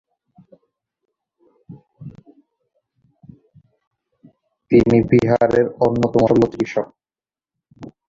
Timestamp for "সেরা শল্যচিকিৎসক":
6.21-6.87